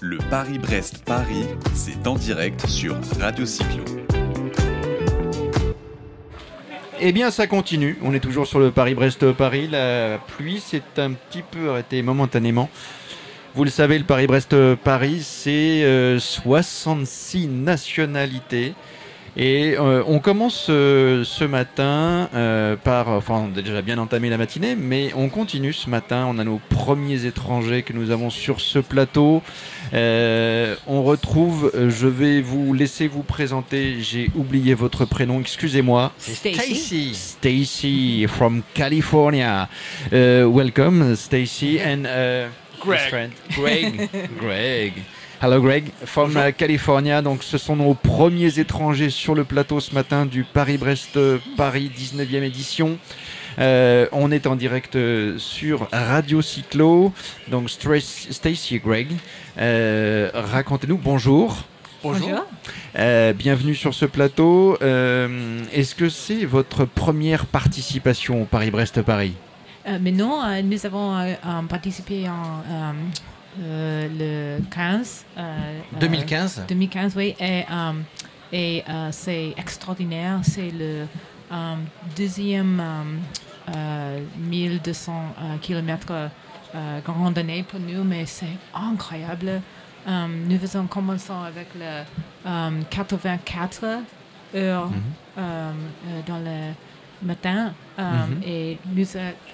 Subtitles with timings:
[0.00, 3.84] Le Paris-Brest-Paris, c'est en direct sur Radio Cyclo.
[7.00, 7.98] Eh bien, ça continue.
[8.02, 9.68] On est toujours sur le Paris-Brest-Paris.
[9.70, 12.70] La pluie s'est un petit peu arrêtée momentanément.
[13.54, 18.74] Vous le savez, le Paris-Brest-Paris, c'est 66 nationalités.
[19.36, 24.30] Et euh, on commence euh, ce matin euh, par, enfin, on a déjà bien entamé
[24.30, 26.26] la matinée, mais on continue ce matin.
[26.28, 29.42] On a nos premiers étrangers que nous avons sur ce plateau.
[29.92, 33.96] on retrouve, je vais vous laisser vous présenter.
[34.00, 36.12] J'ai oublié votre prénom, excusez-moi.
[36.18, 37.14] Stacy.
[37.14, 39.68] Stacy from California.
[40.12, 42.04] welcome, Stacy and
[42.80, 43.32] Greg.
[43.56, 44.08] Greg.
[44.38, 44.92] Greg.
[45.44, 47.20] Hello Greg, from uh, California.
[47.20, 52.96] Donc ce sont nos premiers étrangers sur le plateau ce matin du Paris-Brest-Paris 19e édition.
[53.58, 57.12] Euh, on est en direct euh, sur Radio Cyclo.
[57.48, 59.08] Donc Stacy et Greg,
[59.58, 61.64] euh, racontez-nous bonjour.
[62.02, 62.46] Bonjour.
[62.94, 64.78] bienvenue sur ce plateau.
[64.80, 69.34] Est-ce que c'est votre première participation au Paris-Brest-Paris
[70.00, 71.36] Mais non, nous avons
[71.68, 72.92] participé en euh,
[73.58, 75.24] le 15.
[76.00, 77.34] 2015 euh, 2015, oui.
[77.38, 77.92] Et, euh,
[78.52, 80.40] et c'est extraordinaire.
[80.42, 81.06] C'est le
[82.16, 82.82] deuxième
[84.38, 85.12] 1200
[85.60, 86.30] km
[87.06, 89.60] randonnée pour nous, mais c'est incroyable.
[90.06, 92.04] nous faisons commençons avec le
[92.90, 93.84] 84
[94.54, 94.90] heures
[95.36, 95.42] mhm.
[96.26, 96.72] dans le
[97.22, 98.42] matin mhm.
[98.46, 99.06] et nous,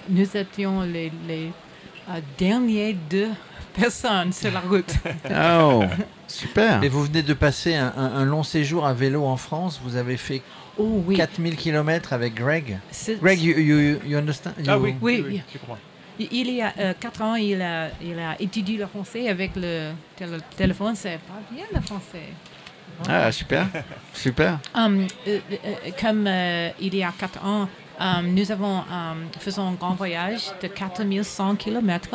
[0.08, 1.52] nous étions les, les
[2.38, 3.30] derniers deux
[3.72, 4.92] personne sur la route.
[5.30, 5.84] Oh,
[6.26, 6.80] super.
[6.80, 9.80] Mais vous venez de passer un, long séjour à vélo en France.
[9.82, 10.42] Vous avez fait
[10.78, 11.16] oh, oui.
[11.16, 12.78] 4000 km avec Greg.
[13.20, 14.52] Greg, you, you, you understand?
[14.66, 15.78] Ah oui, oui, oui, je crois.
[16.18, 19.92] Il y a 4 euh, ans, il a, il a étudié le français avec le
[20.56, 20.94] téléphone.
[20.94, 22.28] C'est pas bien le français.
[23.08, 23.66] Ah, super.
[24.12, 24.58] super.
[24.74, 26.28] Um, euh, euh, comme
[26.80, 27.66] il y a 4 ans, euh,
[28.22, 32.08] nous avons euh, faisons un grand voyage de 4100 km.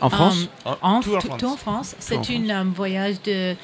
[0.00, 0.48] En France?
[0.66, 1.94] euh, en, tout, en France.
[1.98, 2.16] C'est
[2.50, 3.54] un voyage de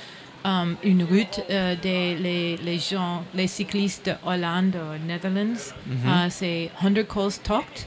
[0.82, 5.72] une route des les, les, gens, les cyclistes de Hollande, aux Netherlands.
[5.86, 6.30] Mhm.
[6.30, 7.86] c'est 100 Coast Tocht,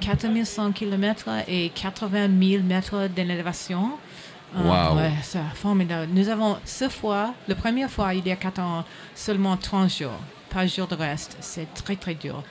[0.00, 3.92] 4100 km et 80 000 mètres d'élévation.
[4.54, 4.96] Wow.
[4.96, 6.08] Ouais, c'est formidable.
[6.12, 8.84] Nous avons ce fois, la première fois, il y a 4 ans,
[9.14, 10.18] seulement 30 jours,
[10.50, 11.36] pas jour de reste.
[11.40, 12.42] C'est très, très dur.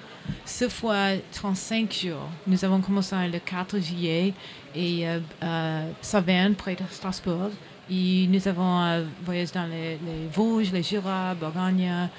[0.45, 2.29] Ce fois, 35 jours.
[2.47, 4.33] Nous avons commencé le 4 juillet
[4.75, 7.51] et euh, euh, Saverne, près de Strasbourg.
[7.89, 9.97] Et nous avons euh, voyagé dans les,
[10.31, 12.09] Vosges, les Jura, Bourgogne,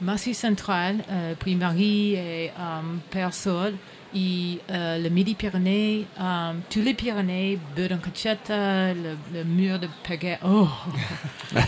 [0.00, 2.50] Massif central, euh, puis Marie et
[3.10, 3.74] Persol
[4.14, 10.38] et euh, le Midi-Pyrénées, euh, tous les Pyrénées, Budankacheta, le, le mur de Péguet.
[10.44, 10.68] Oh!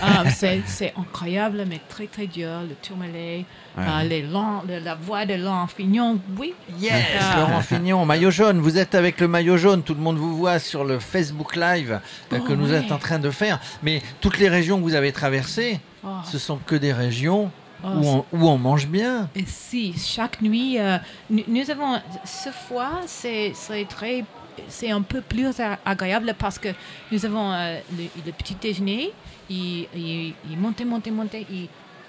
[0.01, 2.49] Ah, c'est incroyable, mais très très dur.
[2.69, 3.45] Le Tourmalet,
[3.77, 6.55] euh, les la voix de Laurent Fignon, oui.
[6.79, 7.41] Yes, ah.
[7.41, 8.61] Laurent Fignon, maillot jaune.
[8.61, 9.83] Vous êtes avec le maillot jaune.
[9.83, 11.99] Tout le monde vous voit sur le Facebook Live
[12.31, 13.59] que oh, nous êtes en train de faire.
[13.83, 16.09] Mais toutes les régions que vous avez traversées, oh.
[16.25, 17.51] ce sont que des régions
[17.85, 19.29] Oh, où, on, mange bien.
[19.35, 20.99] Et si, chaque nuit, euh,
[21.31, 23.53] nous, avons, ce fois, c'est
[23.89, 24.25] très,
[24.69, 25.49] c'est un peu plus
[25.85, 26.69] agréable parce que
[27.11, 29.11] nous avons euh, le, petit déjeuner,
[29.51, 31.35] il, il, il monte, monte, monte,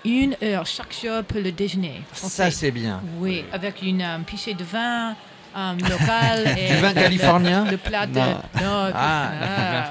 [0.06, 2.02] une heure chaque jour pour le déjeuner.
[2.14, 3.02] Ça, c'est bien.
[3.20, 5.16] Oui, avec une euh, pichée de vin.
[5.56, 8.42] local et du vin californien le plat de non.
[8.96, 9.32] ah,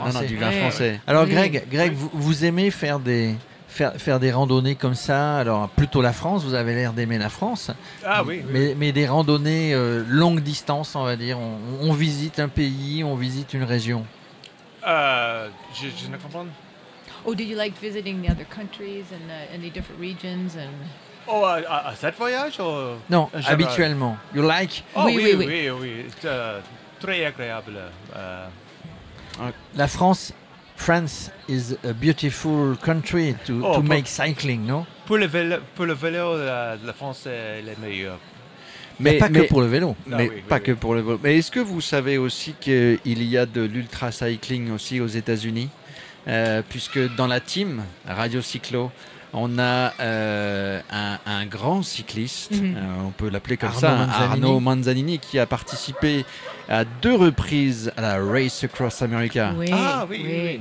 [0.05, 3.37] ah, non, du vin français alors Greg Greg vous, vous aimez faire des
[3.73, 7.29] faire, faire des randonnées comme ça, alors plutôt la France, vous avez l'air d'aimer la
[7.29, 7.71] France.
[8.05, 8.43] Ah oui.
[8.51, 11.39] Mais, mais des randonnées euh, longue distance, on va dire.
[11.39, 14.05] On, visite un pays, on visite une région.
[14.87, 16.47] Euh, je, je, ne comprends
[17.25, 20.73] Oh, did you like visiting the other countries and uh, any different regions and?
[21.29, 22.97] Oh, à, à, cet voyage ou?
[23.09, 24.17] Non, habituellement.
[24.35, 24.83] You like?
[24.97, 26.61] Oh, oui, oui, oui, oui, oui, euh,
[27.01, 27.79] très agréable.
[28.17, 28.47] Euh.
[29.77, 30.35] La France
[30.83, 35.87] France is a beautiful country to, oh, to make cycling, non pour le, vélo, pour
[35.87, 38.19] le vélo, la, la France est la meilleure.
[38.99, 39.95] Mais, mais pas mais, que pour le vélo.
[40.11, 40.77] Ah, mais oui, pas oui, que oui.
[40.81, 41.21] pour le vélo.
[41.23, 45.69] Mais est-ce que vous savez aussi qu'il y a de l'ultra cycling aussi aux États-Unis
[46.27, 48.91] euh, Puisque dans la team Radio Cyclo,
[49.33, 52.77] on a euh, un, un, grand cycliste, mm -hmm.
[52.77, 54.31] euh, on peut l'appeler comme Arnaud ça, Manzanini.
[54.31, 56.25] Arnaud Manzanini, qui a participé
[56.69, 59.53] à deux reprises à la Race Across America.
[59.57, 60.41] Oui, ah oui, oui.
[60.45, 60.61] oui.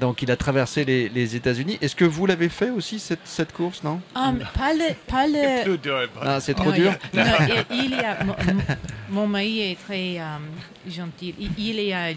[0.00, 1.78] Donc il a traversé les, les États-Unis.
[1.80, 4.00] Est-ce que vous l'avez fait aussi cette, cette course, non?
[4.14, 5.78] Um, Pas le, pas le...
[6.20, 6.92] Ah, c'est trop non, dur.
[7.14, 7.24] Il, non,
[7.70, 8.36] il, y a mon,
[9.08, 10.44] mon mari est très um,
[10.86, 11.34] gentil.
[11.56, 12.12] Il, a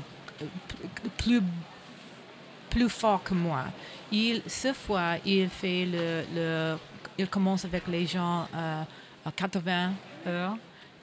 [1.17, 1.41] plus
[2.69, 3.63] plus fort que moi.
[4.11, 6.77] Il, ce fois, il fait le, le-
[7.17, 8.81] il commence avec les gens euh,
[9.25, 9.91] à 80
[10.27, 10.55] heures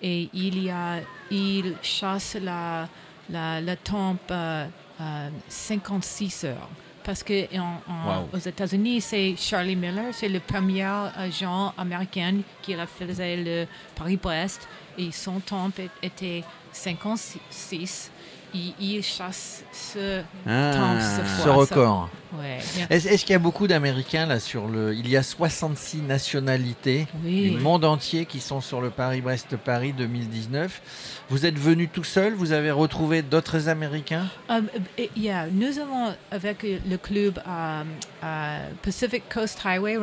[0.03, 1.00] et il y a,
[1.31, 2.88] il chasse la,
[3.31, 4.67] la, la tempe euh,
[5.00, 6.69] euh, 56 heures.
[7.05, 8.29] Parce que en- en- Wow.
[8.32, 13.06] aux États-Unis, c'est Charlie Miller, c'est le premier agent américain qui a fait
[13.37, 14.67] le Paris-Brest
[14.99, 15.70] et son temps
[16.03, 16.43] était
[16.73, 18.11] 56.
[18.56, 20.73] Il, il chasse ce Ah.
[20.75, 21.53] temps ce Ce fois.
[21.55, 22.08] record.
[22.38, 22.58] Ouais.
[22.91, 27.50] Est-ce qu'il y a beaucoup d'Américains là sur le Il y a 66 nationalités Oui.
[27.53, 30.81] du monde entier qui sont sur le Paris-Brest-Paris 2019.
[31.29, 34.26] Vous êtes venu tout seul Vous avez retrouvé d'autres Américains?
[34.49, 34.67] Um,
[34.99, 37.87] et- yeah, nous avons avec le club um,
[38.23, 39.97] uh, Pacific Coast Highway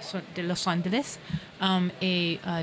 [0.00, 1.18] so- de Los Angeles
[1.64, 2.62] um, et uh,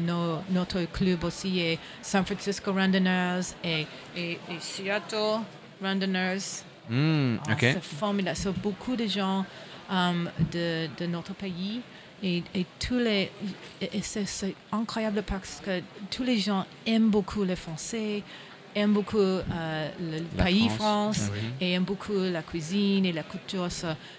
[0.50, 5.42] notre club aussi est San Francisco Runners et, et, et Seattle
[5.82, 6.64] Runners.
[6.90, 7.56] Hmm, Ah.
[7.60, 8.38] C'est formidable.
[8.38, 9.46] C'est beaucoup de gens
[9.90, 11.82] um, de, de notre pays.
[12.24, 13.32] Et, et tous les,
[14.04, 15.82] c'est, incroyable parce que
[16.12, 18.22] tous les gens aiment beaucoup le français,
[18.76, 21.18] aiment beaucoup euh, le La pays France.
[21.18, 23.68] France, et aiment beaucoup la cuisine et la culture.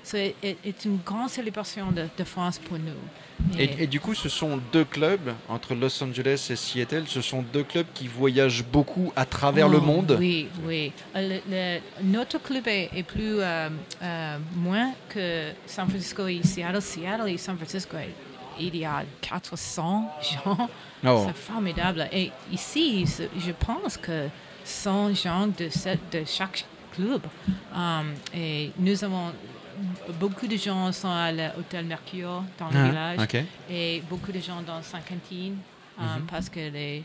[0.03, 3.59] C'est est- est une grande célébration de, de France pour nous.
[3.59, 7.43] Et, et du coup, ce sont deux clubs, entre Los Angeles et Seattle, ce sont
[7.43, 10.17] deux clubs qui voyagent beaucoup à travers le Oh, monde?
[10.19, 10.93] Oui, oui.
[11.17, 13.69] Euh, le- le- notre club est, est plus euh,
[14.03, 16.81] euh, moins que San Francisco et Seattle.
[16.83, 17.97] Seattle et San Francisco,
[18.59, 20.11] il y a 400
[20.45, 20.69] gens.
[21.05, 21.25] Oh.
[21.27, 22.09] C'est formidable.
[22.13, 23.05] Et ici,
[23.37, 24.29] je pense que
[24.65, 25.69] 100 gens de,
[26.27, 26.65] chaque
[26.95, 27.23] club.
[27.75, 29.33] Um, et nous avons
[30.21, 32.85] beaucoup de gens sont à l'hôtel Mercure dans le Ah,
[33.17, 35.55] village et beaucoup de gens dans Saint-Quentin
[35.99, 36.27] euh, Mhm.
[36.31, 37.03] parce que les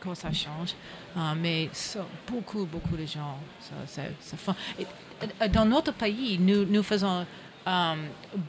[0.00, 0.74] que ça change.
[1.16, 1.68] Euh, mais
[2.26, 3.38] beaucoup, beaucoup de gens.
[3.60, 4.54] Ça, c'est- c'est fun.
[4.78, 4.86] Et,
[5.42, 7.26] euh, dans notre pays, nous, nous faisons
[7.66, 7.94] euh,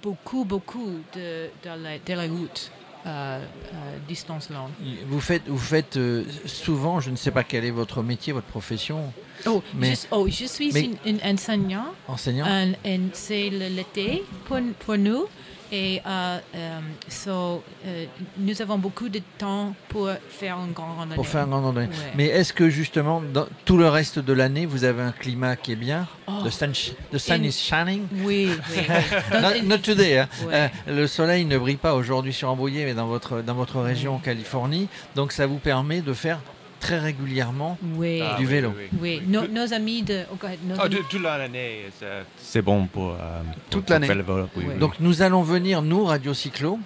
[0.03, 2.71] beaucoup, beaucoup de, de, la, de route,
[3.06, 3.39] euh,
[3.73, 4.71] euh, distance longue.
[5.07, 8.47] Vous faites, vous faites euh, souvent, je ne sais pas quel est votre métier, votre
[8.47, 9.13] profession,
[9.47, 11.94] Oh, Mais- je, oh, je suis mais- une, une enseignante.
[12.07, 12.45] enseignant?
[12.47, 15.25] Euh, c'est l'été pour, pour nous.
[15.71, 18.06] Et euh, euh, so, euh,
[18.38, 21.15] nous avons beaucoup de temps pour faire un grand randonnée.
[21.15, 21.88] Pour faire un grand randonnée.
[21.88, 22.13] Ouais.
[22.15, 25.71] Mais est-ce que justement, dans tout le reste de l'année, vous avez un climat qui
[25.71, 26.07] est bien?
[26.27, 26.33] Oh.
[26.45, 28.03] The sun, sh- the sun In- is shining?
[28.24, 28.51] Oui.
[29.41, 30.19] Not, not today.
[30.19, 30.30] hein.
[30.48, 30.71] Ouais.
[30.88, 34.19] Le soleil ne brille pas aujourd'hui sur Ambouillet, mais dans votre, dans votre région en
[34.19, 34.88] Californie.
[35.15, 36.39] Donc ça vous permet de faire
[36.80, 38.74] très régulièrement Oui, Ah, du oui, vélo.
[38.77, 39.22] oui, oui.
[39.22, 39.27] oui.
[39.27, 40.22] Nos, nos amis de...
[40.31, 40.38] oh.
[40.68, 41.86] Nos amis- de- toute l'année,
[42.38, 43.12] c'est- bon pour.
[43.12, 44.07] euh, Toute l'année.
[44.80, 46.80] Donc nous allons venir, nous, Radio Cyclo,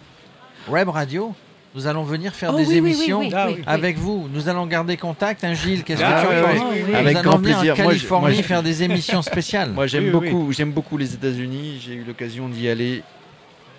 [0.68, 1.34] Web Radio,
[1.76, 3.54] nous allons venir faire Oh, des oui, émissions oui, oui, oui.
[3.60, 3.64] oui.
[3.68, 4.28] avec vous.
[4.34, 5.44] Nous allons garder contact.
[5.44, 6.96] Hein, Gilles, qu'est-ce Ah, que tu oui, en oui, penses oui, oui.
[6.96, 7.74] Avec Nous grand allons venir plaisir.
[7.74, 9.70] en Moi, je- Californie moi, je- faire des émissions spéciales.
[9.76, 11.80] Moi, j'aime beaucoup, j'aime beaucoup les États-Unis.
[11.86, 13.04] J'ai eu l'occasion d'y aller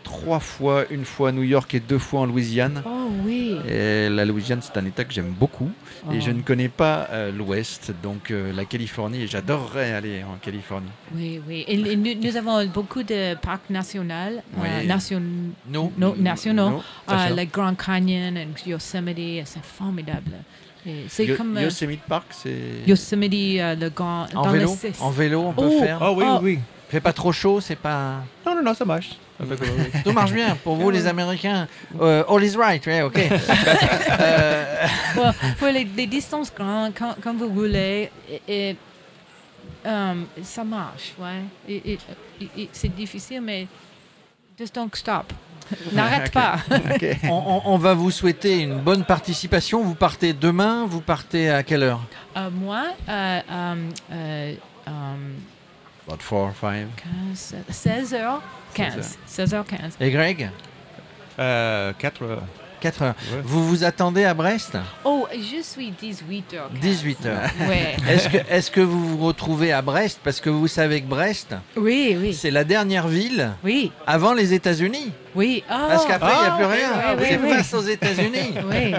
[0.02, 2.82] trois fois, une fois à New York et deux fois en Louisiane.
[2.86, 3.56] Oh oui.
[3.68, 5.70] Et la Louisiane, c'est un État que j'aime beaucoup.
[6.10, 6.20] Et Oh.
[6.20, 9.22] je ne connais pas euh, l'Ouest, donc euh, la Californie.
[9.22, 10.88] Et j'adorerais aller en Californie.
[11.14, 11.64] Oui, oui.
[11.68, 14.86] Et, et nous, nous avons beaucoup de parcs nationaux, euh, Oui.
[14.86, 15.22] nation-
[15.68, 17.30] Nous, no- nationaux, euh, ça.
[17.30, 20.32] le Grand Canyon et Yosemite, c'est formidable.
[20.86, 22.56] Et C'est Yo- comme euh, Yosemite Park, c'est.
[22.86, 24.26] Yosemite, euh, le grand...
[24.34, 25.78] en dans vélo, en vélo, on peut Oh.
[25.78, 25.98] faire?
[26.00, 26.38] Ah oui, Oh.
[26.42, 26.58] oui.
[26.90, 28.16] Fait pas trop chaud, c'est pas.
[28.44, 29.10] Non, non, non, ça marche.
[30.04, 31.66] Tout marche bien pour vous les Américains.
[32.00, 33.18] Euh, all is right, ouais, ok.
[34.20, 38.76] Euh, pour, pour les, les distances grandes, quand, quand vous roulez, et, et,
[39.86, 41.42] euh, ça marche, ouais.
[41.68, 41.98] Et- et-
[42.40, 43.66] et- et c'est difficile, mais
[44.58, 45.32] just don't stop.
[45.92, 46.56] N'arrête pas.
[47.24, 49.82] on, on- on va vous souhaiter une bonne participation.
[49.82, 52.00] Vous partez demain, vous partez à quelle heure?
[52.36, 53.74] Euh, moi, euh, euh,
[54.12, 54.54] euh,
[54.88, 54.90] euh,
[56.10, 56.88] About four, five?
[56.96, 58.40] 15, 16h,
[58.74, 59.18] 15.
[59.28, 59.92] 16h15.
[60.00, 60.50] Et Greg?
[61.38, 62.42] Euh, 4 heures.
[62.80, 63.14] 4 heures.
[63.32, 63.40] Ouais.
[63.44, 64.76] Vous vous attendez à Brest?
[65.04, 66.80] Oh, je suis 18h15.
[66.80, 67.50] 18 heures.
[67.68, 67.94] Ouais.
[68.08, 70.18] Est-ce que, est que vous vous retrouvez à Brest?
[70.24, 74.52] Parce que vous savez que Brest, Oui, oui, c'est la dernière ville oui, avant les
[74.52, 75.12] États-Unis.
[75.36, 75.62] oui.
[75.70, 76.90] Oh, Parce qu'après, il n'y a Ah, plus rien.
[77.18, 77.56] oui, c'est oui, oui.
[77.56, 78.54] face aux États-Unis.
[78.68, 78.94] oui.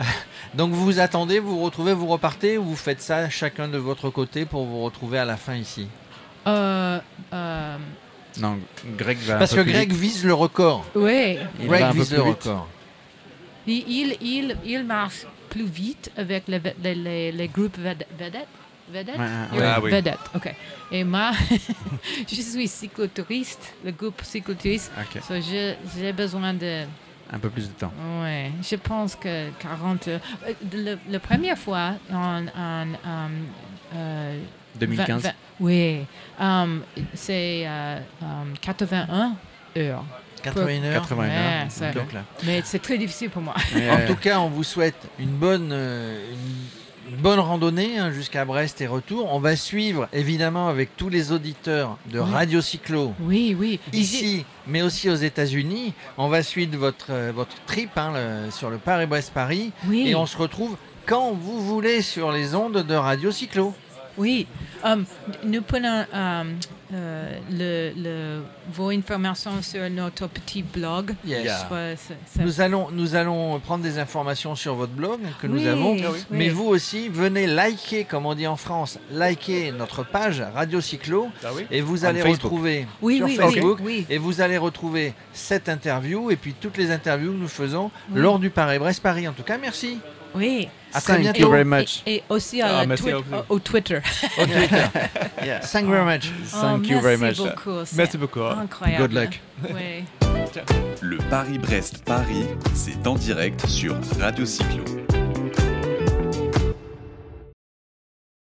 [0.54, 3.76] Donc vous vous attendez, vous vous retrouvez, vous repartez ou vous faites ça chacun de
[3.76, 5.88] votre côté pour vous retrouver à la fin ici?
[6.46, 6.98] Euh,
[7.32, 7.76] euh,
[8.40, 8.58] Non,
[8.96, 9.36] Greg va.
[9.36, 10.00] un Parce que peu plus Greg vite.
[10.00, 10.84] vise le record.
[10.94, 11.38] oui.
[11.60, 12.42] Il Greg va un peu vise plus le vite.
[12.44, 12.68] record.
[13.66, 18.48] Il, il, il, il marche plus vite avec les, les, les, les groupes ved- vedettes.
[18.92, 19.16] Vedettes?
[19.16, 19.90] Ouais, ouais, Oui, Ah oui.
[19.90, 20.54] Vedettes, ok.
[20.92, 21.30] Et moi,
[22.28, 24.92] je suis cyclotouriste, le groupe cyclotouriste.
[25.00, 26.84] Ok, So je- j'ai besoin de.
[27.32, 27.92] un peu plus de temps.
[28.20, 30.20] Ouais, je pense que 40 heures.
[30.46, 33.28] Euh, Le, la première fois, en, en, en,
[33.96, 34.38] euh,
[34.78, 35.22] 2015.
[35.22, 36.00] Vingt- vingt- oui,
[36.40, 36.82] Um,
[37.14, 39.36] c'est euh, um, 81
[39.76, 40.04] heures.
[40.42, 40.92] 81 heures?
[41.02, 41.70] 81 Ouais, heures.
[41.70, 42.24] ça- Donc là.
[42.44, 43.54] Mais c'est très difficile pour moi.
[43.56, 46.18] En euh, tout cas, on vous souhaite une bonne, euh,
[47.08, 49.32] une, une bonne randonnée hein, jusqu'à Brest et retour.
[49.32, 52.30] On va suivre évidemment avec tous les auditeurs de Oui.
[52.32, 53.78] Radio Cyclo Oui, oui.
[53.92, 55.94] ici, mais aussi aux États-Unis.
[56.18, 60.08] On va suivre votre, euh, votre trip hein, le- sur le Paris-Brest-Paris Oui.
[60.08, 60.76] et on se retrouve
[61.06, 63.74] quand vous voulez sur les ondes de Radio Cyclo.
[64.16, 64.46] Oui,
[64.84, 65.04] um,
[65.44, 66.54] nous prenons um,
[66.92, 68.42] euh, le, le-
[68.72, 71.14] vos informations sur notre petit blog.
[71.26, 71.66] Yes.
[72.38, 75.92] Nous allons, nous allons prendre des informations sur votre blog que nous Oui, avons.
[75.94, 76.02] oui.
[76.30, 81.28] Mais vous aussi, venez liker, comme on dit en France, liker notre page Radio Cyclo
[81.44, 82.42] Ah oui et vous allez Facebook.
[82.42, 84.14] retrouver Oui, sur oui, Facebook oui, oui.
[84.14, 88.20] et vous allez retrouver cette interview et puis toutes les interviews que nous faisons Oui.
[88.20, 89.26] lors du Paris-Brest-Paris.
[89.26, 89.98] En tout cas, merci.
[90.34, 90.68] Oui.
[90.92, 91.40] À très Thank bientôt.
[91.40, 92.02] you very Et- much.
[92.06, 93.22] Et, et aussi à Ah, la merci Twi- à vous.
[93.48, 93.98] au, au Twitter.
[95.44, 95.60] Yeah.
[95.60, 96.30] Thank you very much.
[96.50, 97.50] Thank you very merci much.
[97.50, 97.84] beaucoup.
[97.84, 98.40] c'est Merci beaucoup.
[98.40, 99.02] Incroyable.
[99.08, 99.40] Good luck.
[99.70, 100.04] Oui.
[101.00, 104.84] Le Paris-Brest-Paris, c'est en direct sur Radio Cyclo.